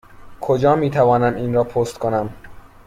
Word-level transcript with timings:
کجا 0.41 0.75
می 0.75 0.89
توانم 0.89 1.35
این 1.35 1.53
را 1.53 1.63
پست 1.63 1.99
کنم؟ 1.99 2.29